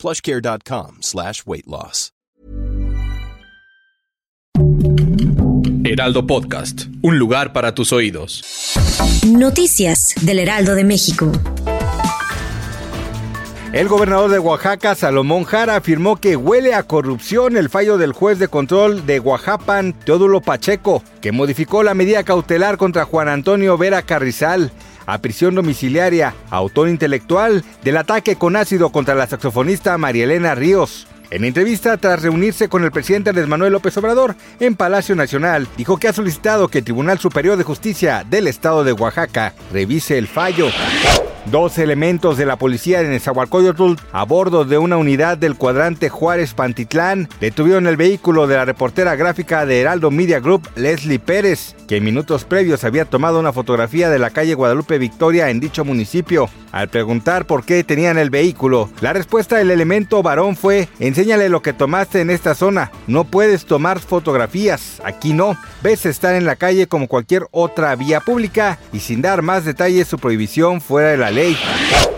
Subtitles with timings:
[0.00, 2.12] plushcare.com slash weight loss.
[5.84, 8.44] Heraldo Podcast, un lugar para tus oídos.
[9.26, 11.32] Noticias del Heraldo de México.
[13.72, 18.38] El gobernador de Oaxaca, Salomón Jara, afirmó que huele a corrupción el fallo del juez
[18.38, 24.02] de control de Oaxapan, Teodulo Pacheco, que modificó la medida cautelar contra Juan Antonio Vera
[24.02, 24.72] Carrizal
[25.12, 31.06] a prisión domiciliaria, autor intelectual del ataque con ácido contra la saxofonista María Elena Ríos.
[31.30, 35.96] En entrevista tras reunirse con el presidente Andrés Manuel López Obrador en Palacio Nacional, dijo
[35.98, 40.26] que ha solicitado que el Tribunal Superior de Justicia del Estado de Oaxaca revise el
[40.26, 40.66] fallo.
[41.46, 46.54] Dos elementos de la policía en Nezahualcóyotl a bordo de una unidad del cuadrante Juárez
[46.54, 52.00] Pantitlán detuvieron el vehículo de la reportera gráfica de Heraldo Media Group, Leslie Pérez, que
[52.00, 56.48] minutos previos había tomado una fotografía de la calle Guadalupe Victoria en dicho municipio.
[56.72, 61.62] Al preguntar por qué tenían el vehículo, la respuesta del elemento varón fue: Enséñale lo
[61.62, 62.92] que tomaste en esta zona.
[63.08, 65.58] No puedes tomar fotografías, aquí no.
[65.82, 70.06] Ves estar en la calle como cualquier otra vía pública y sin dar más detalles
[70.06, 71.56] su prohibición fuera de la ley.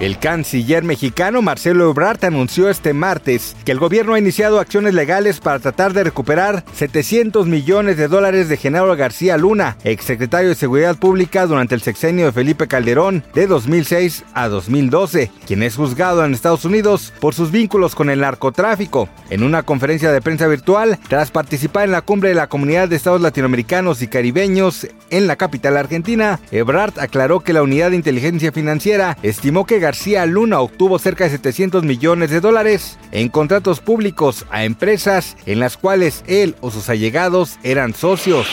[0.00, 5.38] El canciller mexicano Marcelo Ebrard anunció este martes que el gobierno ha iniciado acciones legales
[5.38, 10.96] para tratar de recuperar 700 millones de dólares de Genaro García Luna, exsecretario de Seguridad
[10.96, 16.34] Pública durante el sexenio de Felipe Calderón de 2006 a 2012, quien es juzgado en
[16.34, 19.08] Estados Unidos por sus vínculos con el narcotráfico.
[19.30, 22.96] En una conferencia de prensa virtual, tras participar en la cumbre de la Comunidad de
[22.96, 28.52] Estados Latinoamericanos y Caribeños en la capital argentina, Ebrard aclaró que la Unidad de Inteligencia
[28.52, 34.46] Financiera estimó que García Luna obtuvo cerca de 700 millones de dólares en contratos públicos
[34.50, 38.46] a empresas en las cuales él o sus allegados eran socios.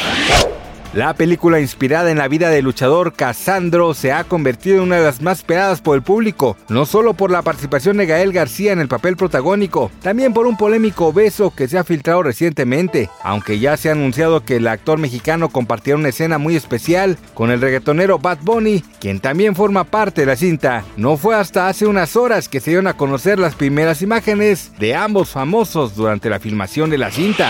[0.94, 5.04] La película inspirada en la vida del luchador Casandro se ha convertido en una de
[5.06, 8.80] las más esperadas por el público, no solo por la participación de Gael García en
[8.80, 13.78] el papel protagónico, también por un polémico beso que se ha filtrado recientemente, aunque ya
[13.78, 18.20] se ha anunciado que el actor mexicano compartirá una escena muy especial con el reggaetonero
[18.20, 20.84] Bad Bunny, quien también forma parte de la cinta.
[20.98, 24.94] No fue hasta hace unas horas que se dieron a conocer las primeras imágenes de
[24.94, 27.50] ambos famosos durante la filmación de la cinta.